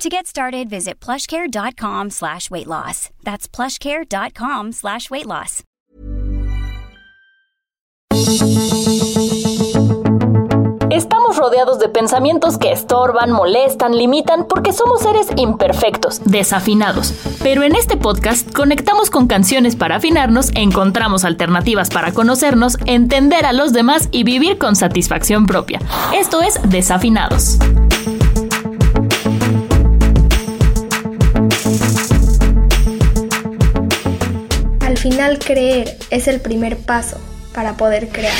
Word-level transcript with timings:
To 0.00 0.08
get 0.08 0.26
started, 0.26 0.70
visit 0.70 0.98
plushcare.com 0.98 2.08
slash 2.08 2.50
weight 2.50 2.66
loss. 2.66 3.10
That's 3.22 3.46
plushcare.com 3.46 4.72
slash 4.72 5.10
weight 5.10 5.26
loss. 5.26 5.62
Estamos 10.90 11.36
rodeados 11.36 11.78
de 11.78 11.90
pensamientos 11.90 12.56
que 12.56 12.72
estorban, 12.72 13.30
molestan, 13.30 13.94
limitan, 13.94 14.46
porque 14.48 14.72
somos 14.72 15.02
seres 15.02 15.26
imperfectos, 15.36 16.22
desafinados. 16.24 17.12
Pero 17.42 17.62
en 17.62 17.76
este 17.76 17.98
podcast 17.98 18.50
conectamos 18.54 19.10
con 19.10 19.26
canciones 19.26 19.76
para 19.76 19.96
afinarnos, 19.96 20.50
encontramos 20.54 21.26
alternativas 21.26 21.90
para 21.90 22.12
conocernos, 22.12 22.78
entender 22.86 23.44
a 23.44 23.52
los 23.52 23.74
demás 23.74 24.08
y 24.12 24.24
vivir 24.24 24.56
con 24.56 24.76
satisfacción 24.76 25.44
propia. 25.44 25.78
Esto 26.14 26.40
es 26.40 26.58
Desafinados. 26.70 27.58
Creer 35.38 35.96
es 36.10 36.28
el 36.28 36.40
primer 36.40 36.76
paso 36.76 37.20
para 37.54 37.74
poder 37.76 38.08
crear. 38.08 38.34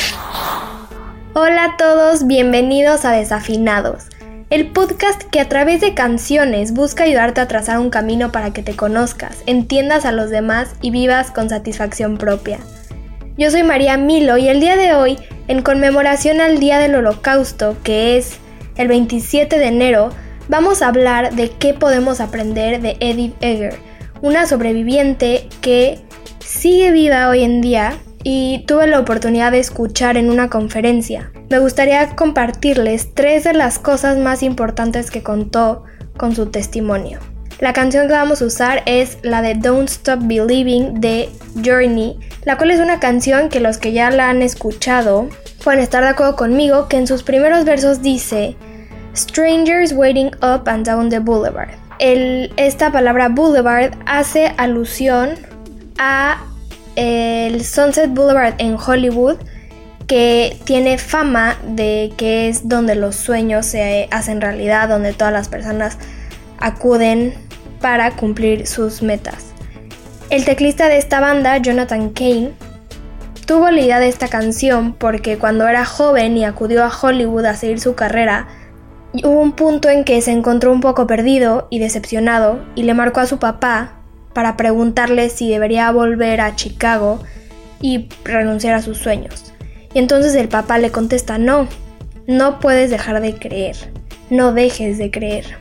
Hola 1.35 1.65
a 1.65 1.77
todos, 1.77 2.27
bienvenidos 2.27 3.05
a 3.05 3.13
Desafinados, 3.13 4.05
el 4.51 4.73
podcast 4.73 5.23
que 5.23 5.41
a 5.41 5.49
través 5.49 5.80
de 5.80 5.95
canciones 5.95 6.73
busca 6.73 7.05
ayudarte 7.05 7.41
a 7.41 7.49
trazar 7.49 7.79
un 7.79 7.91
camino 7.91 8.32
para 8.32 8.52
que 8.52 8.63
te 8.63 8.74
conozcas, 8.74 9.38
entiendas 9.47 10.05
a 10.05 10.13
los 10.13 10.30
demás 10.30 10.74
y 10.80 10.91
vivas 10.91 11.30
con 11.30 11.49
satisfacción 11.49 12.19
propia. 12.19 12.59
Yo 13.38 13.51
soy 13.51 13.63
María 13.63 13.97
Milo 13.97 14.37
y 14.38 14.49
el 14.49 14.60
día 14.60 14.77
de 14.77 14.93
hoy, 14.93 15.19
en 15.49 15.63
conmemoración 15.63 16.41
al 16.41 16.59
Día 16.59 16.79
del 16.79 16.97
Holocausto, 16.97 17.77
que 17.85 18.19
es 18.19 18.38
el 18.77 18.88
27 18.88 19.59
de 19.59 19.66
enero, 19.66 20.10
vamos 20.49 20.82
a 20.82 20.88
hablar 20.88 21.35
de 21.35 21.51
qué 21.51 21.73
podemos 21.73 22.21
aprender 22.21 22.80
de 22.80 22.97
Edith 23.01 23.37
Eger, 23.41 23.77
una 24.21 24.47
sobreviviente 24.47 25.49
que 25.60 26.01
sigue 26.51 26.90
viva 26.90 27.29
hoy 27.29 27.45
en 27.45 27.60
día 27.60 27.96
y 28.24 28.65
tuve 28.66 28.88
la 28.88 28.98
oportunidad 28.98 29.52
de 29.52 29.60
escuchar 29.60 30.16
en 30.16 30.30
una 30.30 30.51
conferencia. 30.51 31.30
Me 31.48 31.60
gustaría 31.60 32.16
compartirles 32.16 33.15
tres 33.15 33.45
de 33.45 33.54
las 33.54 33.79
cosas 33.79 34.18
más 34.18 34.42
importantes 34.42 35.12
que 35.12 35.23
contó 35.23 35.84
con 36.18 36.34
su 36.34 36.46
testimonio. 36.46 37.20
La 37.60 37.73
canción 37.73 38.09
que 38.09 38.15
vamos 38.15 38.42
a 38.42 38.46
usar 38.46 38.82
es 38.87 39.18
la 39.23 39.42
de 39.42 39.54
Don't 39.54 39.88
Stop 39.88 40.20
Believing 40.24 41.01
de 41.01 41.29
Journey, 41.65 42.18
la 42.45 42.57
cual 42.57 42.73
es 42.73 42.80
una 42.80 42.98
canción 42.98 43.48
que 43.48 43.60
los 43.60 43.79
que 43.79 43.92
ya 43.92 44.10
la 44.10 44.29
han 44.29 44.42
escuchado 44.42 45.29
pueden 45.62 45.80
estar 45.80 46.02
de 46.02 46.09
acuerdo 46.09 46.35
conmigo 46.35 46.88
que 46.88 46.96
en 46.96 47.07
sus 47.07 47.23
primeros 47.23 47.64
versos 47.64 48.02
dice 48.02 48.57
Strangers 49.14 49.92
waiting 49.92 50.32
up 50.42 50.68
and 50.68 50.85
down 50.85 51.09
the 51.10 51.20
boulevard. 51.20 51.70
esta 52.01 52.90
palabra 52.90 53.29
boulevard 53.29 53.92
hace 54.07 54.52
alusión 54.57 55.49
a 56.01 56.38
el 56.96 57.62
Sunset 57.62 58.10
Boulevard 58.10 58.54
en 58.59 58.74
Hollywood, 58.74 59.37
que 60.09 60.59
tiene 60.65 60.98
fama 60.98 61.57
de 61.62 62.12
que 62.16 62.48
es 62.48 62.68
donde 62.68 62.96
los 62.96 63.15
sueños 63.15 63.66
se 63.66 64.09
hacen 64.10 64.41
realidad, 64.41 64.88
donde 64.88 65.12
todas 65.12 65.32
las 65.32 65.48
personas 65.48 65.98
acuden 66.58 67.34
para 67.80 68.10
cumplir 68.16 68.66
sus 68.66 69.02
metas. 69.02 69.52
El 70.30 70.44
teclista 70.44 70.88
de 70.88 70.98
esta 70.98 71.20
banda, 71.20 71.58
Jonathan 71.58 72.10
Kane, 72.10 72.52
tuvo 73.46 73.70
la 73.70 73.80
idea 73.80 74.00
de 74.00 74.08
esta 74.08 74.28
canción 74.28 74.94
porque 74.94 75.38
cuando 75.38 75.69
era 75.69 75.84
joven 75.84 76.36
y 76.36 76.44
acudió 76.44 76.84
a 76.84 76.91
Hollywood 76.91 77.44
a 77.44 77.54
seguir 77.54 77.80
su 77.80 77.94
carrera, 77.94 78.48
hubo 79.12 79.41
un 79.41 79.52
punto 79.52 79.88
en 79.88 80.04
que 80.04 80.20
se 80.22 80.32
encontró 80.32 80.72
un 80.72 80.80
poco 80.80 81.06
perdido 81.06 81.69
y 81.70 81.78
decepcionado 81.78 82.60
y 82.75 82.84
le 82.84 82.94
marcó 82.94 83.20
a 83.20 83.26
su 83.26 83.38
papá 83.38 84.00
para 84.32 84.56
preguntarle 84.56 85.28
si 85.30 85.50
debería 85.50 85.91
volver 85.91 86.41
a 86.41 86.56
Chicago 86.56 87.20
y 87.80 88.08
renunciar 88.24 88.74
a 88.74 88.82
sus 88.82 88.98
sueños. 88.98 89.52
Y 89.94 89.98
entonces 89.98 90.34
el 90.34 90.48
papá 90.48 90.78
le 90.78 90.91
contesta, 90.91 91.38
no, 91.38 91.68
no 92.26 92.60
puedes 92.60 92.90
dejar 92.90 93.20
de 93.20 93.34
creer, 93.34 93.76
no 94.30 94.52
dejes 94.52 94.98
de 94.98 95.10
creer. 95.10 95.56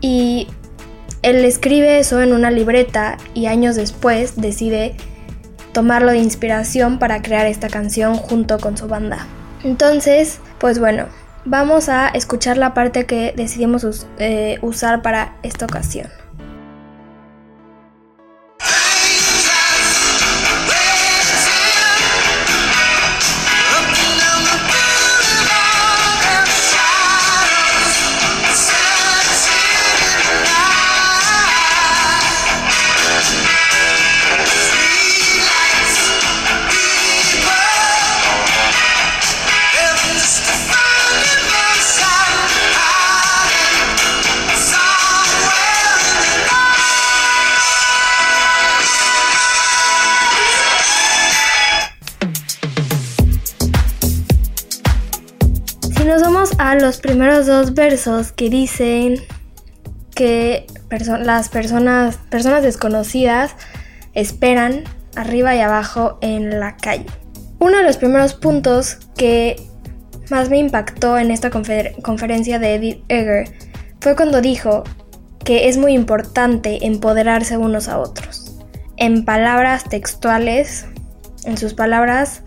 Y 0.00 0.46
él 1.22 1.44
escribe 1.44 1.98
eso 1.98 2.22
en 2.22 2.32
una 2.32 2.50
libreta 2.50 3.18
y 3.34 3.46
años 3.46 3.74
después 3.74 4.40
decide 4.40 4.96
tomarlo 5.72 6.12
de 6.12 6.18
inspiración 6.18 6.98
para 6.98 7.22
crear 7.22 7.46
esta 7.46 7.68
canción 7.68 8.14
junto 8.14 8.58
con 8.58 8.76
su 8.76 8.86
banda. 8.86 9.26
Entonces, 9.64 10.40
pues 10.58 10.78
bueno, 10.78 11.06
vamos 11.44 11.88
a 11.88 12.08
escuchar 12.08 12.56
la 12.56 12.74
parte 12.74 13.06
que 13.06 13.32
decidimos 13.36 14.06
eh, 14.18 14.58
usar 14.62 15.02
para 15.02 15.34
esta 15.42 15.66
ocasión. 15.66 16.08
Los 56.88 57.00
primeros 57.00 57.46
dos 57.46 57.74
versos 57.74 58.32
que 58.32 58.48
dicen 58.48 59.16
que 60.14 60.66
las 60.88 61.50
personas, 61.50 62.16
personas 62.30 62.62
desconocidas 62.62 63.54
esperan 64.14 64.84
arriba 65.14 65.54
y 65.54 65.60
abajo 65.60 66.16
en 66.22 66.60
la 66.60 66.78
calle. 66.78 67.04
Uno 67.58 67.76
de 67.76 67.82
los 67.82 67.98
primeros 67.98 68.32
puntos 68.32 68.96
que 69.18 69.62
más 70.30 70.48
me 70.48 70.56
impactó 70.56 71.18
en 71.18 71.30
esta 71.30 71.50
conferencia 71.50 72.58
de 72.58 72.76
Edith 72.76 73.04
Eger 73.08 73.52
fue 74.00 74.16
cuando 74.16 74.40
dijo 74.40 74.84
que 75.44 75.68
es 75.68 75.76
muy 75.76 75.92
importante 75.92 76.86
empoderarse 76.86 77.58
unos 77.58 77.88
a 77.88 77.98
otros. 77.98 78.56
En 78.96 79.26
palabras 79.26 79.84
textuales, 79.84 80.86
en 81.44 81.58
sus 81.58 81.74
palabras, 81.74 82.44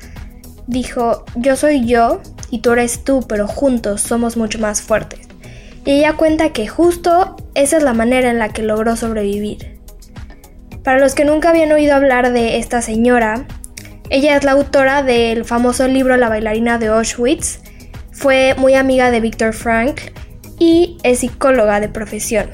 dijo, 0.66 1.26
yo 1.36 1.56
soy 1.56 1.86
yo 1.86 2.24
y 2.52 2.60
tú 2.60 2.74
eres 2.74 3.04
tú, 3.04 3.26
pero 3.28 3.48
juntos 3.48 4.02
somos 4.02 4.38
mucho 4.38 4.60
más 4.60 4.82
fuertes. 4.82 5.28
Y 5.86 5.92
ella 5.92 6.14
cuenta 6.14 6.54
que 6.54 6.68
justo 6.68 7.36
esa 7.56 7.78
es 7.78 7.84
la 7.84 7.94
manera 7.94 8.30
en 8.30 8.38
la 8.38 8.50
que 8.50 8.62
logró 8.62 8.96
sobrevivir. 8.96 9.80
Para 10.84 11.00
los 11.00 11.16
que 11.16 11.26
nunca 11.26 11.50
habían 11.50 11.72
oído 11.72 11.96
hablar 11.96 12.32
de 12.32 12.58
esta 12.58 12.82
señora, 12.82 13.48
ella 14.10 14.36
es 14.36 14.44
la 14.44 14.52
autora 14.52 15.02
del 15.02 15.46
famoso 15.46 15.88
libro 15.88 16.18
La 16.18 16.30
bailarina 16.30 16.78
de 16.78 16.88
Auschwitz, 16.88 17.62
fue 18.12 18.56
muy 18.58 18.76
amiga 18.76 19.10
de 19.10 19.20
Viktor 19.20 19.54
Frankl 19.54 20.12
y 20.60 20.98
es 21.04 21.20
psicóloga 21.20 21.80
de 21.80 21.90
profesión. 21.90 22.50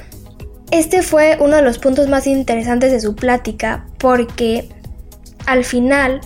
Este 0.72 1.02
fue 1.02 1.38
uno 1.40 1.56
de 1.56 1.62
los 1.62 1.80
puntos 1.80 2.08
más 2.08 2.28
interesantes 2.28 2.92
de 2.92 3.02
su 3.02 3.16
plática 3.16 3.86
porque 3.98 4.70
al 5.46 5.64
final, 5.64 6.22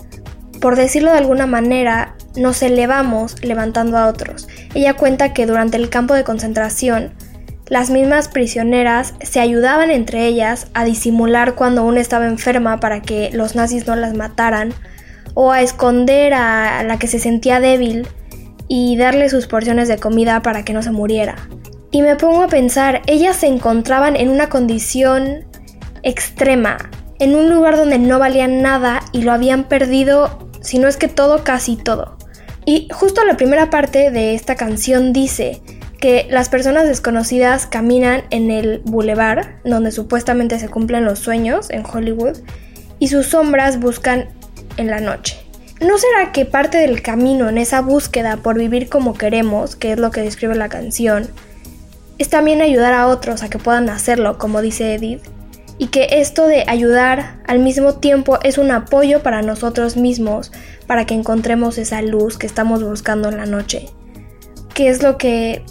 por 0.60 0.76
decirlo 0.76 1.10
de 1.12 1.18
alguna 1.18 1.46
manera, 1.46 2.14
nos 2.36 2.62
elevamos 2.62 3.42
levantando 3.42 3.98
a 3.98 4.06
otros. 4.06 4.48
Ella 4.74 4.94
cuenta 4.94 5.32
que 5.32 5.46
durante 5.46 5.76
el 5.76 5.90
campo 5.90 6.14
de 6.14 6.24
concentración, 6.24 7.12
las 7.68 7.90
mismas 7.90 8.28
prisioneras 8.28 9.14
se 9.22 9.40
ayudaban 9.40 9.90
entre 9.90 10.26
ellas 10.26 10.66
a 10.74 10.84
disimular 10.84 11.54
cuando 11.54 11.84
una 11.84 12.00
estaba 12.00 12.26
enferma 12.26 12.80
para 12.80 13.00
que 13.00 13.30
los 13.32 13.54
nazis 13.54 13.86
no 13.86 13.96
las 13.96 14.14
mataran, 14.14 14.74
o 15.34 15.52
a 15.52 15.62
esconder 15.62 16.34
a 16.34 16.82
la 16.82 16.98
que 16.98 17.06
se 17.06 17.18
sentía 17.18 17.60
débil 17.60 18.06
y 18.68 18.96
darle 18.96 19.28
sus 19.28 19.46
porciones 19.46 19.88
de 19.88 19.98
comida 19.98 20.42
para 20.42 20.64
que 20.64 20.72
no 20.72 20.82
se 20.82 20.90
muriera. 20.90 21.36
Y 21.90 22.02
me 22.02 22.16
pongo 22.16 22.42
a 22.42 22.48
pensar, 22.48 23.02
ellas 23.06 23.36
se 23.36 23.46
encontraban 23.46 24.16
en 24.16 24.28
una 24.28 24.48
condición 24.48 25.44
extrema, 26.02 26.78
en 27.18 27.34
un 27.36 27.50
lugar 27.50 27.76
donde 27.76 27.98
no 27.98 28.18
valían 28.18 28.62
nada 28.62 29.00
y 29.12 29.22
lo 29.22 29.32
habían 29.32 29.64
perdido, 29.64 30.48
si 30.60 30.78
no 30.78 30.88
es 30.88 30.96
que 30.96 31.08
todo, 31.08 31.44
casi 31.44 31.76
todo. 31.76 32.16
Y 32.64 32.88
justo 32.92 33.24
la 33.24 33.36
primera 33.36 33.70
parte 33.70 34.10
de 34.10 34.34
esta 34.34 34.54
canción 34.54 35.12
dice 35.12 35.60
que 35.98 36.26
las 36.30 36.48
personas 36.48 36.86
desconocidas 36.86 37.66
caminan 37.66 38.22
en 38.30 38.50
el 38.50 38.80
boulevard, 38.84 39.46
donde 39.64 39.92
supuestamente 39.92 40.58
se 40.58 40.68
cumplen 40.68 41.04
los 41.04 41.18
sueños 41.18 41.70
en 41.70 41.84
Hollywood, 41.84 42.38
y 42.98 43.08
sus 43.08 43.26
sombras 43.26 43.80
buscan 43.80 44.28
en 44.76 44.88
la 44.88 45.00
noche. 45.00 45.36
¿No 45.80 45.98
será 45.98 46.30
que 46.30 46.44
parte 46.44 46.78
del 46.78 47.02
camino 47.02 47.48
en 47.48 47.58
esa 47.58 47.80
búsqueda 47.80 48.36
por 48.36 48.56
vivir 48.56 48.88
como 48.88 49.14
queremos, 49.14 49.74
que 49.74 49.92
es 49.92 49.98
lo 49.98 50.12
que 50.12 50.22
describe 50.22 50.54
la 50.54 50.68
canción, 50.68 51.28
es 52.18 52.28
también 52.28 52.62
ayudar 52.62 52.94
a 52.94 53.08
otros 53.08 53.42
a 53.42 53.50
que 53.50 53.58
puedan 53.58 53.88
hacerlo, 53.90 54.38
como 54.38 54.62
dice 54.62 54.94
Edith? 54.94 55.22
Y 55.78 55.88
que 55.88 56.08
esto 56.20 56.46
de 56.46 56.64
ayudar 56.68 57.40
al 57.46 57.58
mismo 57.58 57.94
tiempo 57.94 58.38
es 58.42 58.58
un 58.58 58.70
apoyo 58.70 59.22
para 59.22 59.42
nosotros 59.42 59.96
mismos, 59.96 60.52
para 60.86 61.06
que 61.06 61.14
encontremos 61.14 61.78
esa 61.78 62.02
luz 62.02 62.38
que 62.38 62.46
estamos 62.46 62.82
buscando 62.82 63.28
en 63.28 63.36
la 63.36 63.46
noche. 63.46 63.88
Que 64.74 64.88
es 64.88 65.02
lo 65.02 65.18
que 65.18 65.64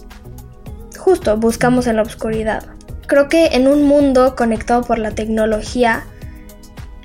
justo 0.97 1.37
buscamos 1.37 1.87
en 1.87 1.95
la 1.95 2.01
oscuridad. 2.01 2.65
Creo 3.07 3.29
que 3.29 3.47
en 3.47 3.67
un 3.67 3.83
mundo 3.83 4.35
conectado 4.35 4.83
por 4.83 4.99
la 4.99 5.11
tecnología, 5.11 6.05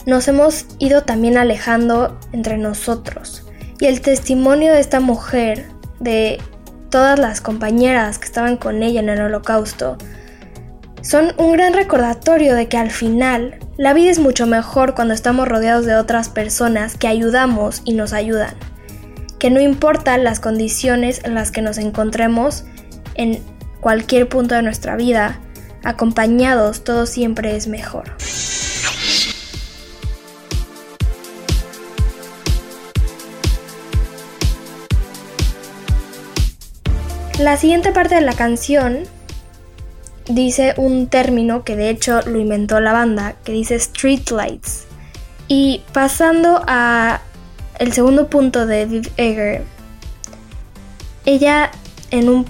nos 0.06 0.28
hemos 0.28 0.66
ido 0.78 1.02
también 1.02 1.36
alejando 1.36 2.18
entre 2.32 2.58
nosotros. 2.58 3.44
Y 3.80 3.86
el 3.86 4.00
testimonio 4.00 4.72
de 4.72 4.80
esta 4.80 5.00
mujer, 5.00 5.66
de 5.98 6.38
todas 6.90 7.18
las 7.18 7.40
compañeras 7.40 8.18
que 8.18 8.26
estaban 8.26 8.56
con 8.56 8.82
ella 8.82 9.00
en 9.00 9.08
el 9.08 9.20
holocausto, 9.20 9.98
son 11.06 11.34
un 11.36 11.52
gran 11.52 11.72
recordatorio 11.72 12.56
de 12.56 12.66
que 12.66 12.78
al 12.78 12.90
final 12.90 13.60
la 13.76 13.94
vida 13.94 14.10
es 14.10 14.18
mucho 14.18 14.44
mejor 14.48 14.96
cuando 14.96 15.14
estamos 15.14 15.46
rodeados 15.46 15.86
de 15.86 15.94
otras 15.94 16.28
personas 16.28 16.96
que 16.96 17.06
ayudamos 17.06 17.82
y 17.84 17.92
nos 17.92 18.12
ayudan. 18.12 18.56
Que 19.38 19.50
no 19.50 19.60
importa 19.60 20.18
las 20.18 20.40
condiciones 20.40 21.20
en 21.22 21.34
las 21.34 21.52
que 21.52 21.62
nos 21.62 21.78
encontremos 21.78 22.64
en 23.14 23.40
cualquier 23.80 24.28
punto 24.28 24.56
de 24.56 24.62
nuestra 24.62 24.96
vida, 24.96 25.38
acompañados 25.84 26.82
todo 26.82 27.06
siempre 27.06 27.54
es 27.54 27.68
mejor. 27.68 28.16
La 37.38 37.56
siguiente 37.56 37.92
parte 37.92 38.16
de 38.16 38.22
la 38.22 38.32
canción 38.32 39.04
dice 40.28 40.74
un 40.76 41.08
término 41.08 41.64
que 41.64 41.76
de 41.76 41.90
hecho 41.90 42.20
lo 42.22 42.38
inventó 42.38 42.80
la 42.80 42.92
banda, 42.92 43.34
que 43.44 43.52
dice 43.52 43.78
streetlights. 43.78 44.84
Y 45.48 45.82
pasando 45.92 46.62
a 46.66 47.20
el 47.78 47.92
segundo 47.92 48.28
punto 48.28 48.66
de 48.66 48.82
Edith 48.82 49.08
Eger, 49.16 49.62
ella 51.24 51.70
en, 52.10 52.28
un, 52.28 52.46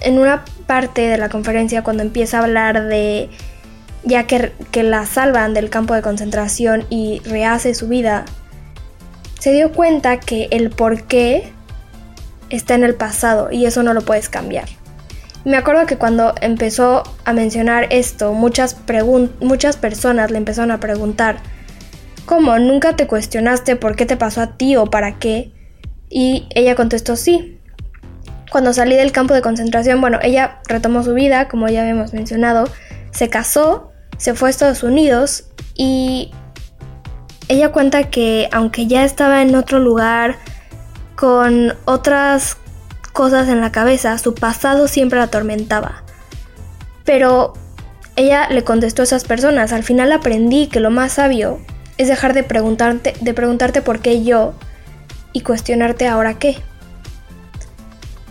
en 0.00 0.18
una 0.18 0.44
parte 0.66 1.02
de 1.02 1.18
la 1.18 1.28
conferencia 1.28 1.82
cuando 1.82 2.02
empieza 2.02 2.38
a 2.38 2.44
hablar 2.44 2.86
de 2.86 3.28
ya 4.02 4.26
que, 4.26 4.52
que 4.70 4.82
la 4.82 5.04
salvan 5.04 5.52
del 5.52 5.68
campo 5.68 5.94
de 5.94 6.02
concentración 6.02 6.86
y 6.88 7.20
rehace 7.24 7.74
su 7.74 7.88
vida, 7.88 8.24
se 9.38 9.52
dio 9.52 9.72
cuenta 9.72 10.20
que 10.20 10.48
el 10.50 10.70
por 10.70 11.02
qué 11.04 11.52
está 12.48 12.74
en 12.74 12.84
el 12.84 12.94
pasado 12.94 13.50
y 13.52 13.66
eso 13.66 13.82
no 13.82 13.92
lo 13.92 14.02
puedes 14.02 14.28
cambiar. 14.28 14.68
Me 15.44 15.56
acuerdo 15.56 15.86
que 15.86 15.96
cuando 15.96 16.34
empezó 16.42 17.02
a 17.24 17.32
mencionar 17.32 17.86
esto, 17.90 18.34
muchas, 18.34 18.76
muchas 19.40 19.76
personas 19.76 20.30
le 20.30 20.36
empezaron 20.36 20.70
a 20.70 20.80
preguntar, 20.80 21.38
¿cómo? 22.26 22.58
¿Nunca 22.58 22.94
te 22.94 23.06
cuestionaste 23.06 23.76
por 23.76 23.96
qué 23.96 24.04
te 24.04 24.16
pasó 24.16 24.42
a 24.42 24.58
ti 24.58 24.76
o 24.76 24.86
para 24.86 25.18
qué? 25.18 25.52
Y 26.10 26.46
ella 26.54 26.74
contestó 26.74 27.16
sí. 27.16 27.58
Cuando 28.50 28.72
salí 28.74 28.96
del 28.96 29.12
campo 29.12 29.32
de 29.32 29.40
concentración, 29.40 30.00
bueno, 30.00 30.18
ella 30.22 30.60
retomó 30.68 31.02
su 31.02 31.14
vida, 31.14 31.48
como 31.48 31.68
ya 31.68 31.82
habíamos 31.82 32.12
mencionado, 32.12 32.68
se 33.10 33.30
casó, 33.30 33.92
se 34.18 34.34
fue 34.34 34.48
a 34.48 34.50
Estados 34.50 34.82
Unidos 34.82 35.44
y 35.74 36.32
ella 37.48 37.72
cuenta 37.72 38.10
que 38.10 38.48
aunque 38.52 38.86
ya 38.86 39.04
estaba 39.04 39.40
en 39.40 39.54
otro 39.54 39.78
lugar, 39.78 40.36
con 41.16 41.74
otras 41.84 42.56
cosas 43.12 43.48
en 43.48 43.60
la 43.60 43.72
cabeza, 43.72 44.16
su 44.18 44.34
pasado 44.34 44.88
siempre 44.88 45.18
la 45.18 45.26
atormentaba. 45.26 46.02
Pero 47.04 47.54
ella 48.16 48.48
le 48.50 48.64
contestó 48.64 49.02
a 49.02 49.04
esas 49.04 49.24
personas, 49.24 49.72
al 49.72 49.82
final 49.82 50.12
aprendí 50.12 50.66
que 50.66 50.80
lo 50.80 50.90
más 50.90 51.12
sabio 51.12 51.60
es 51.98 52.08
dejar 52.08 52.34
de 52.34 52.42
preguntarte, 52.42 53.14
de 53.20 53.34
preguntarte 53.34 53.82
por 53.82 54.00
qué 54.00 54.22
yo 54.24 54.54
y 55.32 55.42
cuestionarte 55.42 56.06
ahora 56.06 56.38
qué. 56.38 56.56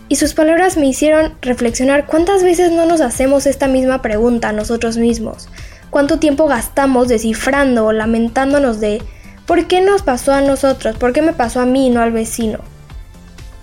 Y 0.08 0.16
sus 0.16 0.34
palabras 0.34 0.76
me 0.76 0.86
hicieron 0.86 1.34
reflexionar 1.40 2.06
cuántas 2.06 2.42
veces 2.42 2.72
no 2.72 2.84
nos 2.84 3.00
hacemos 3.00 3.46
esta 3.46 3.68
misma 3.68 4.02
pregunta 4.02 4.48
a 4.48 4.52
nosotros 4.52 4.96
mismos. 4.96 5.48
¿Cuánto 5.90 6.18
tiempo 6.18 6.46
gastamos 6.46 7.06
descifrando 7.06 7.86
o 7.86 7.92
lamentándonos 7.92 8.80
de 8.80 9.02
¿por 9.46 9.66
qué 9.66 9.80
nos 9.80 10.02
pasó 10.02 10.32
a 10.32 10.40
nosotros? 10.40 10.96
¿Por 10.96 11.12
qué 11.12 11.22
me 11.22 11.32
pasó 11.32 11.60
a 11.60 11.66
mí 11.66 11.86
y 11.86 11.90
no 11.90 12.00
al 12.00 12.10
vecino? 12.10 12.58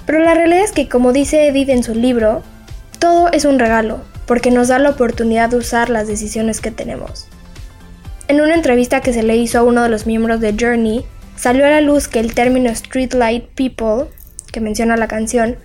Pero 0.08 0.20
la 0.20 0.34
realidad 0.34 0.64
es 0.64 0.72
que, 0.72 0.90
como 0.90 1.14
dice 1.14 1.48
Edith 1.48 1.70
en 1.70 1.84
su 1.84 1.94
libro, 1.94 2.42
todo 2.98 3.30
es 3.32 3.46
un 3.46 3.60
regalo, 3.60 4.00
porque 4.26 4.50
nos 4.50 4.70
da 4.70 4.80
la 4.80 4.92
oportunidad 4.92 5.50
de 5.50 5.58
usar 5.58 5.90
las 5.90 6.08
decisiones 6.08 6.62
que 6.62 6.72
tenemos. 6.72 7.28
En 8.30 8.40
una 8.40 8.56
entrevista 8.56 9.02
que 9.02 9.12
se 9.12 9.22
le 9.22 9.36
hizo 9.36 9.60
a 9.60 9.64
uno 9.64 9.84
de 9.84 9.90
los 9.90 10.06
miembros 10.06 10.40
de 10.40 10.56
Journey, 10.58 11.06
salió 11.36 11.66
a 11.66 11.70
la 11.70 11.82
luz 11.82 12.08
que 12.08 12.22
el 12.22 12.34
término 12.34 12.74
Streetlight 12.74 13.48
People, 13.50 14.10
que 14.52 14.62
menciona 14.62 14.96
la 14.96 15.10
canción, 15.10 15.58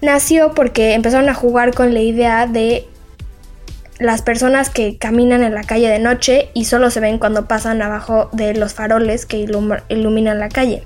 nació 0.00 0.54
porque 0.54 0.94
empezaron 0.94 1.28
a 1.28 1.34
jugar 1.34 1.74
con 1.74 1.92
la 1.92 2.00
idea 2.00 2.46
de 2.46 2.86
las 3.98 4.22
personas 4.22 4.70
que 4.70 4.98
caminan 4.98 5.42
en 5.42 5.54
la 5.54 5.64
calle 5.64 5.88
de 5.88 5.98
noche 5.98 6.48
y 6.54 6.64
solo 6.64 6.90
se 6.90 7.00
ven 7.00 7.18
cuando 7.18 7.48
pasan 7.48 7.82
abajo 7.82 8.30
de 8.32 8.54
los 8.54 8.72
faroles 8.72 9.26
que 9.26 9.36
iluminan 9.88 10.38
la 10.38 10.48
calle. 10.48 10.84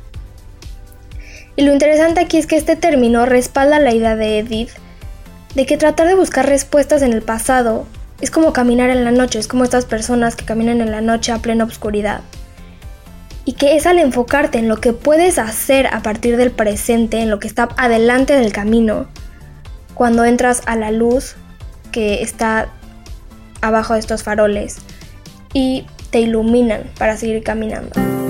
Y 1.56 1.62
lo 1.62 1.73
interesante 1.73 2.21
aquí 2.21 2.39
es 2.39 2.47
que 2.47 2.56
este 2.56 2.77
término 2.77 3.27
respalda 3.27 3.79
la 3.79 3.95
idea 3.95 4.17
de 4.17 4.39
Edith 4.39 4.71
de 5.55 5.67
que 5.67 5.77
tratar 5.77 6.09
de 6.09 6.15
buscar 6.15 6.47
respuestas 6.47 7.03
en 7.03 7.12
el 7.12 7.23
pasado 7.23 7.87
es 8.21 8.31
como 8.31 8.53
caminar 8.53 8.91
en 8.91 9.05
la 9.05 9.11
noche, 9.11 9.39
es 9.39 9.49
como 9.49 9.65
estas 9.65 9.85
personas 9.85 10.37
que 10.37 10.45
caminan 10.45 10.81
en 10.81 10.91
la 10.91 11.01
noche 11.01 11.33
a 11.33 11.39
plena 11.39 11.65
oscuridad. 11.65 12.21
Y 13.45 13.53
que 13.53 13.77
es 13.77 13.87
al 13.87 13.99
enfocarte 13.99 14.59
en 14.59 14.69
lo 14.69 14.79
que 14.79 14.93
puedes 14.93 15.39
hacer 15.39 15.87
a 15.89 16.01
partir 16.01 16.37
del 16.37 16.51
presente, 16.51 17.20
en 17.20 17.31
lo 17.31 17.39
que 17.39 17.49
está 17.49 17.69
adelante 17.77 18.34
del 18.34 18.53
camino, 18.53 19.06
cuando 19.94 20.25
entras 20.25 20.63
a 20.67 20.77
la 20.77 20.91
luz 20.91 21.37
que 21.93 22.23
está 22.23 22.69
abajo 23.61 23.94
de 23.94 24.01
estos 24.01 24.23
faroles 24.23 24.79
y 25.53 25.87
te 26.11 26.20
iluminan 26.20 26.84
para 26.99 27.17
seguir 27.17 27.43
caminando. 27.43 28.23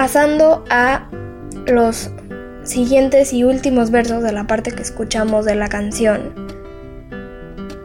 Pasando 0.00 0.64
a 0.70 1.10
los 1.66 2.08
siguientes 2.62 3.34
y 3.34 3.44
últimos 3.44 3.90
versos 3.90 4.22
de 4.22 4.32
la 4.32 4.46
parte 4.46 4.72
que 4.72 4.80
escuchamos 4.80 5.44
de 5.44 5.56
la 5.56 5.68
canción. 5.68 6.32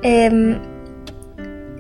Em, 0.01 0.57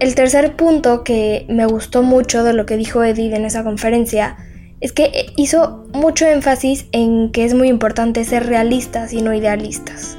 el 0.01 0.13
tercer 0.13 0.57
punto 0.57 1.05
que 1.05 1.45
me 1.47 1.65
gustó 1.65 2.03
mucho 2.03 2.43
de 2.43 2.51
lo 2.51 2.65
que 2.65 2.75
dijo 2.75 3.01
Edith 3.01 3.31
en 3.31 3.45
esa 3.45 3.63
conferencia 3.63 4.35
es 4.81 4.91
que 4.91 5.27
hizo 5.37 5.85
mucho 5.93 6.25
énfasis 6.25 6.87
en 6.91 7.31
que 7.31 7.45
es 7.45 7.53
muy 7.53 7.69
importante 7.69 8.25
ser 8.25 8.45
realistas 8.45 9.13
y 9.13 9.21
no 9.21 9.33
idealistas. 9.33 10.17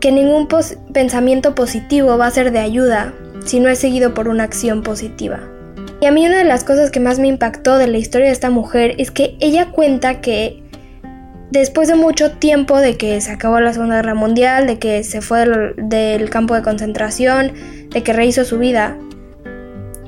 Que 0.00 0.10
ningún 0.10 0.48
pensamiento 0.94 1.54
positivo 1.54 2.16
va 2.16 2.28
a 2.28 2.30
ser 2.30 2.50
de 2.50 2.60
ayuda 2.60 3.12
si 3.44 3.60
no 3.60 3.68
es 3.68 3.78
seguido 3.78 4.14
por 4.14 4.28
una 4.28 4.44
acción 4.44 4.82
positiva. 4.82 5.50
Y 6.00 6.06
a 6.06 6.12
mí 6.12 6.26
una 6.26 6.38
de 6.38 6.44
las 6.44 6.64
cosas 6.64 6.90
que 6.90 7.00
más 7.00 7.18
me 7.18 7.28
impactó 7.28 7.78
de 7.78 7.86
la 7.86 7.96
historia 7.96 8.26
de 8.26 8.32
esta 8.32 8.50
mujer 8.50 8.94
es 8.98 9.10
que 9.10 9.36
ella 9.40 9.70
cuenta 9.70 10.20
que 10.20 10.62
después 11.50 11.88
de 11.88 11.94
mucho 11.94 12.32
tiempo 12.32 12.78
de 12.78 12.96
que 12.96 13.20
se 13.20 13.30
acabó 13.30 13.60
la 13.60 13.72
Segunda 13.72 13.96
Guerra 13.96 14.14
Mundial, 14.14 14.66
de 14.66 14.78
que 14.78 15.04
se 15.04 15.22
fue 15.22 15.46
del, 15.76 16.28
campo 16.30 16.54
de 16.54 16.62
concentración, 16.62 17.52
de 17.90 18.02
que 18.02 18.12
rehizo 18.12 18.44
su 18.44 18.58
vida, 18.58 18.98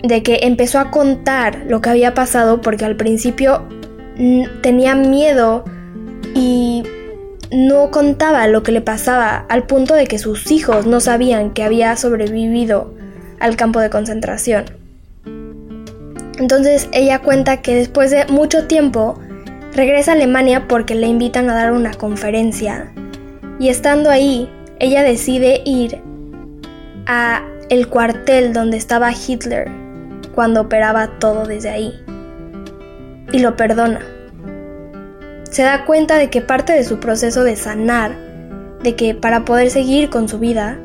de 0.02 0.22
que 0.22 0.40
empezó 0.42 0.78
a 0.78 0.90
contar 0.90 1.64
lo 1.68 1.80
que 1.80 1.90
había 1.90 2.14
pasado 2.14 2.60
porque 2.60 2.84
al 2.84 2.96
principio 2.96 3.66
tenía 4.62 4.94
miedo 4.94 5.64
y 6.34 6.82
no 7.50 7.90
contaba 7.90 8.46
lo 8.46 8.62
que 8.62 8.72
le 8.72 8.80
pasaba 8.80 9.46
al 9.48 9.64
punto 9.64 9.94
de 9.94 10.06
que 10.06 10.18
sus 10.18 10.50
hijos 10.50 10.86
no 10.86 11.00
sabían 11.00 11.52
que 11.52 11.62
había 11.62 11.96
sobrevivido 11.96 12.94
al 13.40 13.56
campo 13.56 13.80
de 13.80 13.90
concentración. 13.90 14.77
Entonces 16.38 16.88
ella 16.92 17.20
cuenta 17.20 17.62
que 17.62 17.74
después 17.74 18.10
de 18.10 18.26
mucho 18.26 18.66
tiempo 18.66 19.18
Regresa 19.78 20.10
a 20.10 20.14
Alemania 20.14 20.66
porque 20.66 20.94
le 20.94 21.06
invitan 21.06 21.48
a 21.48 21.54
dar 21.54 21.72
una 21.72 21.94
conferencia 21.94 22.90
y 23.60 23.68
estando 23.68 24.10
ahí, 24.10 24.50
ella 24.80 25.04
decide 25.04 25.62
ir 25.64 26.00
a 27.06 27.42
el 27.68 27.86
cuartel 27.88 28.52
donde 28.52 28.76
estaba 28.76 29.12
Hitler 29.12 29.70
cuando 30.34 30.62
operaba 30.62 31.18
todo 31.20 31.46
desde 31.46 31.68
ahí 31.68 31.94
y 33.30 33.38
lo 33.38 33.56
perdona. 33.56 34.00
Se 35.44 35.62
da 35.62 35.84
cuenta 35.84 36.16
de 36.16 36.28
que 36.28 36.40
parte 36.40 36.72
de 36.72 36.82
su 36.82 36.98
proceso 36.98 37.44
de 37.44 37.54
sanar, 37.54 38.16
de 38.82 38.96
que 38.96 39.14
para 39.14 39.44
poder 39.44 39.70
seguir 39.70 40.10
con 40.10 40.28
su 40.28 40.40
vida, 40.40 40.76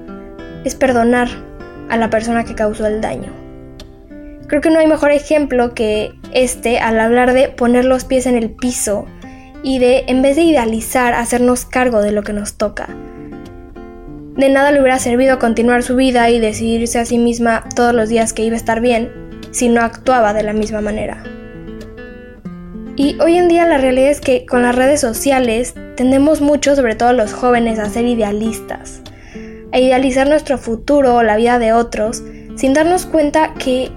es 0.65 0.75
perdonar 0.75 1.29
a 1.89 1.97
la 1.97 2.11
persona 2.11 2.43
que 2.43 2.53
causó 2.53 2.85
el 2.85 3.01
daño. 3.01 3.42
Creo 4.53 4.61
que 4.61 4.69
no 4.69 4.77
hay 4.77 4.85
mejor 4.85 5.09
ejemplo 5.09 5.73
que 5.73 6.13
este 6.31 6.77
al 6.77 6.99
hablar 6.99 7.33
de 7.33 7.49
poner 7.49 7.85
los 7.85 8.05
pies 8.05 8.27
en 8.27 8.35
el 8.35 8.51
piso 8.51 9.07
y 9.63 9.79
de, 9.79 10.03
en 10.05 10.21
vez 10.21 10.35
de 10.35 10.43
idealizar, 10.43 11.15
hacernos 11.15 11.65
cargo 11.65 12.03
de 12.03 12.11
lo 12.11 12.21
que 12.21 12.33
nos 12.33 12.53
toca. 12.53 12.87
De 14.37 14.49
nada 14.49 14.71
le 14.71 14.79
hubiera 14.79 14.99
servido 14.99 15.39
continuar 15.39 15.81
su 15.81 15.95
vida 15.95 16.29
y 16.29 16.39
decidirse 16.39 16.99
a 16.99 17.05
sí 17.05 17.17
misma 17.17 17.67
todos 17.75 17.95
los 17.95 18.09
días 18.09 18.31
que 18.31 18.43
iba 18.43 18.53
a 18.53 18.57
estar 18.57 18.79
bien 18.79 19.11
si 19.49 19.69
no 19.69 19.81
actuaba 19.81 20.35
de 20.35 20.43
la 20.43 20.53
misma 20.53 20.81
manera. 20.81 21.23
Y 22.95 23.19
hoy 23.21 23.37
en 23.37 23.47
día 23.47 23.65
la 23.65 23.79
realidad 23.79 24.11
es 24.11 24.21
que 24.21 24.45
con 24.45 24.61
las 24.61 24.75
redes 24.75 25.01
sociales 25.01 25.73
tendemos 25.97 26.41
mucho, 26.41 26.75
sobre 26.75 26.93
todo 26.93 27.13
los 27.13 27.33
jóvenes, 27.33 27.79
a 27.79 27.89
ser 27.89 28.05
idealistas, 28.05 29.01
a 29.71 29.79
idealizar 29.79 30.29
nuestro 30.29 30.59
futuro 30.59 31.15
o 31.15 31.23
la 31.23 31.37
vida 31.37 31.57
de 31.57 31.73
otros, 31.73 32.21
sin 32.55 32.75
darnos 32.75 33.07
cuenta 33.07 33.55
que 33.55 33.91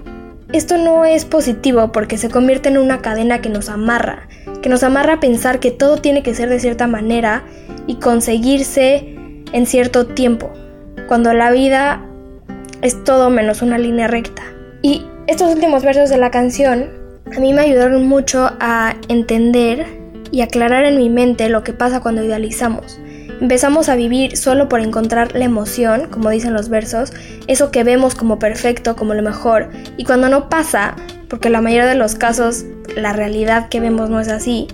esto 0.53 0.77
no 0.77 1.05
es 1.05 1.25
positivo 1.25 1.91
porque 1.91 2.17
se 2.17 2.29
convierte 2.29 2.69
en 2.69 2.77
una 2.77 3.01
cadena 3.01 3.41
que 3.41 3.49
nos 3.49 3.69
amarra, 3.69 4.27
que 4.61 4.69
nos 4.69 4.83
amarra 4.83 5.13
a 5.13 5.19
pensar 5.19 5.59
que 5.59 5.71
todo 5.71 5.97
tiene 5.97 6.23
que 6.23 6.33
ser 6.33 6.49
de 6.49 6.59
cierta 6.59 6.87
manera 6.87 7.43
y 7.85 7.95
conseguirse 7.95 9.15
en 9.51 9.65
cierto 9.65 10.07
tiempo, 10.07 10.51
cuando 11.07 11.33
la 11.33 11.51
vida 11.51 12.01
es 12.81 13.03
todo 13.03 13.29
menos 13.29 13.61
una 13.61 13.77
línea 13.77 14.07
recta. 14.07 14.43
Y 14.81 15.05
estos 15.27 15.53
últimos 15.53 15.83
versos 15.83 16.09
de 16.09 16.17
la 16.17 16.31
canción 16.31 16.89
a 17.35 17.39
mí 17.39 17.53
me 17.53 17.61
ayudaron 17.61 18.07
mucho 18.07 18.51
a 18.59 18.95
entender 19.09 19.85
y 20.31 20.41
aclarar 20.41 20.85
en 20.85 20.97
mi 20.97 21.09
mente 21.09 21.49
lo 21.49 21.63
que 21.63 21.73
pasa 21.73 21.99
cuando 21.99 22.23
idealizamos. 22.23 22.99
Empezamos 23.39 23.87
a 23.87 23.95
vivir 23.95 24.35
solo 24.35 24.67
por 24.67 24.79
encontrar 24.79 25.35
la 25.35 25.45
emoción, 25.45 26.07
como 26.09 26.31
dicen 26.31 26.53
los 26.53 26.69
versos, 26.69 27.13
eso 27.45 27.69
que 27.69 27.83
vemos 27.83 28.15
como 28.15 28.39
perfecto, 28.39 28.95
como 28.95 29.13
lo 29.13 29.21
mejor, 29.21 29.69
y 29.95 30.05
cuando 30.05 30.27
no 30.27 30.49
pasa, 30.49 30.95
porque 31.29 31.51
la 31.51 31.61
mayoría 31.61 31.85
de 31.85 31.95
los 31.95 32.15
casos 32.15 32.65
la 32.95 33.13
realidad 33.13 33.69
que 33.69 33.79
vemos 33.79 34.09
no 34.09 34.19
es 34.19 34.27
así, 34.29 34.67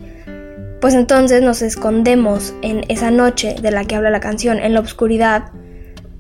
pues 0.80 0.94
entonces 0.94 1.42
nos 1.42 1.62
escondemos 1.62 2.54
en 2.62 2.86
esa 2.88 3.12
noche 3.12 3.56
de 3.62 3.72
la 3.72 3.84
que 3.84 3.96
habla 3.96 4.10
la 4.10 4.22
canción, 4.22 4.60
en 4.60 4.74
la 4.74 4.80
oscuridad, 4.80 5.52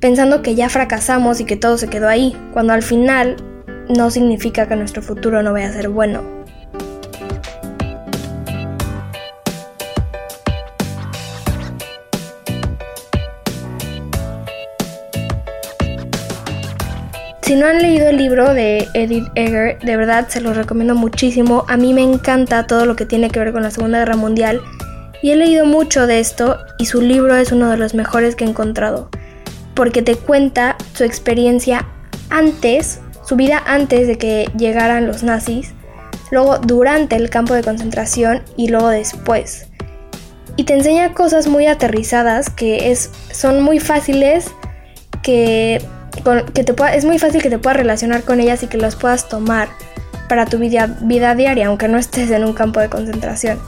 pensando 0.02 0.42
que 0.42 0.56
ya 0.56 0.68
fracasamos 0.68 1.40
y 1.40 1.46
que 1.46 1.56
todo 1.56 1.78
se 1.78 1.88
quedó 1.88 2.10
ahí, 2.10 2.36
cuando 2.52 2.74
al 2.74 2.84
final 2.84 3.38
no 3.88 4.12
significa 4.12 4.68
que 4.68 4.76
nuestro 4.76 5.02
futuro 5.02 5.44
no 5.44 5.54
vaya 5.54 5.70
a 5.70 5.74
ser 5.74 5.88
bueno. 5.88 6.43
Si 17.54 17.60
no 17.60 17.68
han 17.68 17.84
leído 17.84 18.10
el 18.10 18.18
libro 18.18 18.52
de 18.56 18.88
Edith 18.96 19.28
Eger, 19.36 19.78
de 19.78 19.96
verdad 19.96 20.28
se 20.28 20.42
los 20.42 20.58
recomiendo 20.58 20.96
muchísimo. 20.96 21.66
A 21.68 21.78
mí 21.78 21.94
me 21.94 22.02
encanta 22.02 22.66
todo 22.66 22.88
lo 22.88 22.96
que 22.96 23.06
tiene 23.06 23.30
que 23.30 23.38
ver 23.38 23.54
con 23.54 23.62
la 23.62 23.70
Segunda 23.70 24.00
Guerra 24.00 24.16
Mundial 24.16 24.60
y 25.22 25.30
he 25.30 25.36
leído 25.36 25.68
mucho 25.68 26.08
de 26.08 26.20
esto 26.20 26.58
y 26.80 26.88
su 26.88 27.00
libro 27.00 27.36
es 27.36 27.52
uno 27.52 27.70
de 27.70 27.78
los 27.78 27.94
mejores 27.94 28.36
que 28.36 28.44
he 28.44 28.48
encontrado, 28.48 29.08
porque 29.76 30.02
te 30.02 30.16
cuenta 30.16 30.78
su 30.96 31.04
experiencia 31.04 31.86
antes, 32.32 33.02
su 33.24 33.36
vida 33.36 33.62
antes 33.68 34.08
de 34.08 34.18
que 34.18 34.50
llegaran 34.58 35.06
los 35.06 35.22
nazis, 35.22 35.76
luego 36.32 36.58
durante 36.58 37.18
el 37.18 37.30
campo 37.30 37.54
de 37.54 37.62
concentración 37.62 38.42
y 38.58 38.70
luego 38.70 38.90
después. 38.90 39.68
Y 40.56 40.64
te 40.64 40.74
enseña 40.74 41.14
cosas 41.14 41.46
muy 41.46 41.68
aterrizadas 41.68 42.50
que 42.50 42.90
es, 42.90 43.12
son 43.32 43.62
muy 43.62 43.80
fáciles 43.80 44.48
que 45.22 45.80
que 46.54 46.64
te 46.64 46.74
pueda, 46.74 46.94
es 46.96 47.06
muy 47.06 47.20
fácil 47.20 47.42
que 47.42 47.50
te 47.50 47.60
puedas 47.60 47.78
relacionar 47.78 48.24
con 48.24 48.40
ellas 48.40 48.64
y 48.64 48.68
que 48.68 48.78
las 48.78 48.96
puedas 48.96 49.28
tomar 49.28 49.70
para 50.30 50.46
tu 50.46 50.58
vida, 50.58 50.88
vida 51.02 51.36
diaria, 51.36 51.68
aunque 51.68 51.88
no 51.88 51.98
estés 51.98 52.32
en 52.32 52.44
un 52.44 52.54
campo 52.54 52.80
de 52.80 52.90
concentración. 52.90 53.60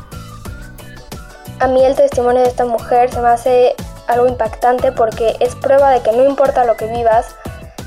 A 1.59 1.67
mí 1.67 1.83
el 1.83 1.95
testimonio 1.95 2.41
de 2.41 2.49
esta 2.49 2.65
mujer 2.65 3.11
se 3.11 3.21
me 3.21 3.29
hace 3.29 3.75
algo 4.07 4.27
impactante 4.27 4.91
porque 4.91 5.35
es 5.39 5.55
prueba 5.55 5.91
de 5.91 6.01
que 6.01 6.11
no 6.11 6.25
importa 6.25 6.65
lo 6.65 6.75
que 6.75 6.87
vivas, 6.87 7.35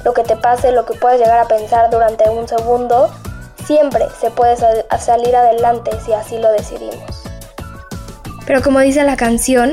lo 0.05 0.15
que 0.15 0.23
te 0.23 0.37
pase, 0.37 0.73
lo 0.73 0.85
que 0.87 0.95
puedas 0.95 1.19
llegar 1.19 1.39
a 1.39 1.45
pensar 1.47 1.91
durante 1.91 2.29
un 2.31 2.49
segundo, 2.49 3.11
siempre 3.67 4.07
se 4.21 4.31
puede 4.31 4.57
salir 4.57 5.37
adelante 5.37 5.91
si 6.05 6.13
así 6.13 6.39
lo 6.39 6.51
decidimos. 6.53 7.23
Pero 8.47 8.63
como 8.63 8.81
dice 8.81 9.05
la 9.05 9.17
canción, 9.17 9.73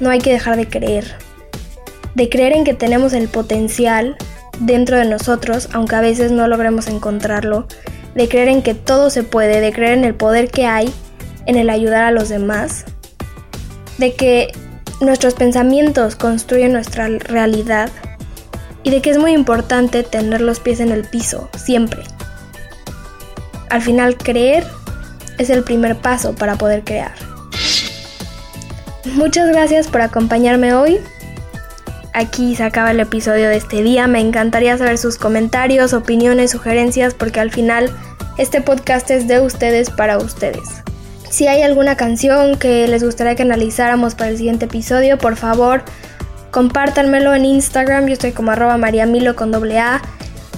no 0.00 0.10
hay 0.10 0.18
que 0.18 0.32
dejar 0.32 0.56
de 0.56 0.68
creer 0.68 1.19
de 2.14 2.28
creer 2.28 2.52
en 2.52 2.64
que 2.64 2.74
tenemos 2.74 3.12
el 3.12 3.28
potencial 3.28 4.16
dentro 4.58 4.96
de 4.96 5.04
nosotros, 5.04 5.68
aunque 5.72 5.96
a 5.96 6.00
veces 6.00 6.32
no 6.32 6.46
logremos 6.48 6.88
encontrarlo, 6.88 7.66
de 8.14 8.28
creer 8.28 8.48
en 8.48 8.62
que 8.62 8.74
todo 8.74 9.10
se 9.10 9.22
puede, 9.22 9.60
de 9.60 9.72
creer 9.72 9.98
en 9.98 10.04
el 10.04 10.14
poder 10.14 10.50
que 10.50 10.66
hay 10.66 10.92
en 11.46 11.56
el 11.56 11.70
ayudar 11.70 12.04
a 12.04 12.10
los 12.10 12.28
demás, 12.28 12.84
de 13.98 14.14
que 14.14 14.52
nuestros 15.00 15.34
pensamientos 15.34 16.14
construyen 16.16 16.72
nuestra 16.72 17.08
realidad 17.08 17.90
y 18.82 18.90
de 18.90 19.02
que 19.02 19.10
es 19.10 19.18
muy 19.18 19.32
importante 19.32 20.02
tener 20.02 20.40
los 20.40 20.60
pies 20.60 20.80
en 20.80 20.90
el 20.90 21.04
piso, 21.04 21.50
siempre. 21.56 22.02
Al 23.68 23.82
final, 23.82 24.16
creer 24.16 24.64
es 25.38 25.50
el 25.50 25.64
primer 25.64 25.96
paso 25.96 26.34
para 26.34 26.56
poder 26.56 26.84
crear. 26.84 27.14
Muchas 29.14 29.48
gracias 29.48 29.88
por 29.88 30.02
acompañarme 30.02 30.74
hoy 30.74 31.00
aquí 32.12 32.56
se 32.56 32.64
acaba 32.64 32.90
el 32.90 33.00
episodio 33.00 33.48
de 33.48 33.56
este 33.56 33.82
día. 33.82 34.06
Me 34.06 34.20
encantaría 34.20 34.76
saber 34.76 34.98
sus 34.98 35.16
comentarios, 35.16 35.92
opiniones, 35.92 36.50
sugerencias, 36.50 37.14
porque 37.14 37.40
al 37.40 37.50
final 37.50 37.90
este 38.38 38.60
podcast 38.60 39.10
es 39.10 39.28
de 39.28 39.40
ustedes 39.40 39.90
para 39.90 40.18
ustedes. 40.18 40.82
Si 41.28 41.46
hay 41.46 41.62
alguna 41.62 41.96
canción 41.96 42.56
que 42.58 42.88
les 42.88 43.04
gustaría 43.04 43.36
que 43.36 43.42
analizáramos 43.42 44.14
para 44.14 44.30
el 44.30 44.36
siguiente 44.36 44.64
episodio, 44.64 45.18
por 45.18 45.36
favor, 45.36 45.82
compártanmelo 46.50 47.34
en 47.34 47.44
Instagram. 47.44 48.06
Yo 48.06 48.14
estoy 48.14 48.32
como 48.32 48.50
arroba 48.50 48.76
mariamilo 48.76 49.36
con 49.36 49.52
doble 49.52 49.78
A. 49.78 50.02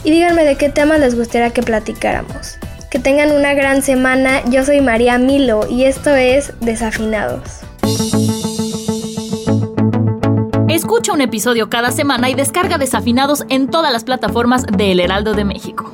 Y 0.04 0.10
díganme 0.10 0.44
de 0.44 0.56
qué 0.56 0.68
temas 0.68 1.00
les 1.00 1.14
gustaría 1.14 1.50
que 1.50 1.62
platicáramos. 1.62 2.58
Que 2.90 2.98
tengan 2.98 3.32
una 3.32 3.54
gran 3.54 3.82
semana. 3.82 4.42
Yo 4.46 4.64
soy 4.64 4.80
María 4.80 5.18
Milo 5.18 5.66
y 5.68 5.84
esto 5.84 6.14
es 6.14 6.52
Desafinados. 6.60 7.62
Escucha 10.72 11.12
un 11.12 11.20
episodio 11.20 11.68
cada 11.68 11.90
semana 11.90 12.30
y 12.30 12.34
descarga 12.34 12.78
desafinados 12.78 13.44
en 13.50 13.68
todas 13.68 13.92
las 13.92 14.04
plataformas 14.04 14.64
de 14.64 14.92
El 14.92 15.00
Heraldo 15.00 15.34
de 15.34 15.44
México. 15.44 15.92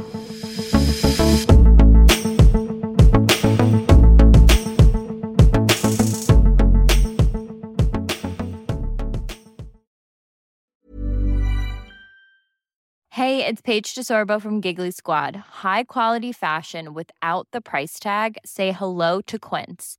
Hey, 13.11 13.45
it's 13.45 13.61
Paige 13.61 13.97
DeSorbo 13.97 14.41
from 14.41 14.63
Giggly 14.63 14.93
Squad. 14.93 15.35
High 15.65 15.87
quality 15.89 16.31
fashion 16.31 16.95
without 16.95 17.49
the 17.51 17.61
price 17.61 17.99
tag. 17.99 18.37
Say 18.45 18.71
hello 18.71 19.21
to 19.23 19.41
Quince. 19.41 19.99